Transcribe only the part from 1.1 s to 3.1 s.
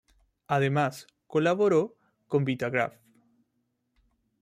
colaboró con Vitagraph.